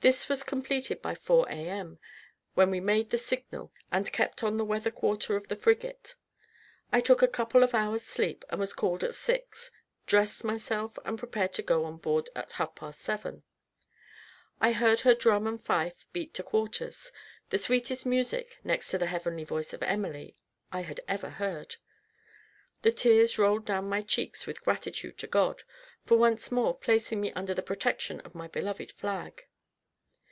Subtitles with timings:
[0.00, 1.98] This was completed by four A.M.,
[2.54, 6.14] when we made the signal, and kept on the weather quarter of the frigate.
[6.92, 9.72] I took a couple of hours' sleep, was called at six,
[10.06, 13.42] dressed myself, and prepared to go on board at half past seven.
[14.60, 17.10] I heard her drum and fife beat to quarters,
[17.50, 20.36] the sweetest music next to the heavenly voice of Emily,
[20.70, 21.74] I had ever heard.
[22.82, 25.64] The tears rolled down my cheeks with gratitude to God,
[26.04, 29.44] for once more placing me under the protection of my beloved flag.